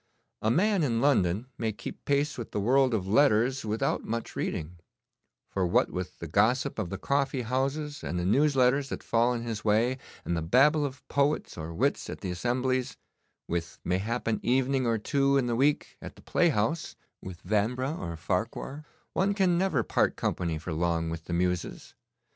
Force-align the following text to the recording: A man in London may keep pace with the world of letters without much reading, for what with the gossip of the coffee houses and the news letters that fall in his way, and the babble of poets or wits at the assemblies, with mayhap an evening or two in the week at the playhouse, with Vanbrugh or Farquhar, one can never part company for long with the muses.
A 0.41 0.49
man 0.49 0.81
in 0.81 0.99
London 0.99 1.45
may 1.59 1.71
keep 1.71 2.05
pace 2.05 2.35
with 2.35 2.49
the 2.49 2.59
world 2.59 2.95
of 2.95 3.07
letters 3.07 3.63
without 3.63 4.03
much 4.03 4.35
reading, 4.35 4.79
for 5.51 5.67
what 5.67 5.91
with 5.91 6.17
the 6.17 6.25
gossip 6.25 6.79
of 6.79 6.89
the 6.89 6.97
coffee 6.97 7.43
houses 7.43 8.03
and 8.03 8.17
the 8.17 8.25
news 8.25 8.55
letters 8.55 8.89
that 8.89 9.03
fall 9.03 9.31
in 9.31 9.43
his 9.43 9.63
way, 9.63 9.99
and 10.25 10.35
the 10.35 10.41
babble 10.41 10.85
of 10.87 11.07
poets 11.07 11.55
or 11.55 11.71
wits 11.71 12.09
at 12.09 12.21
the 12.21 12.31
assemblies, 12.31 12.97
with 13.47 13.77
mayhap 13.83 14.25
an 14.25 14.39
evening 14.41 14.87
or 14.87 14.97
two 14.97 15.37
in 15.37 15.45
the 15.45 15.55
week 15.55 15.97
at 16.01 16.15
the 16.15 16.23
playhouse, 16.23 16.95
with 17.21 17.43
Vanbrugh 17.43 17.99
or 17.99 18.17
Farquhar, 18.17 18.83
one 19.13 19.35
can 19.35 19.55
never 19.55 19.83
part 19.83 20.15
company 20.15 20.57
for 20.57 20.73
long 20.73 21.11
with 21.11 21.25
the 21.25 21.33
muses. 21.33 21.93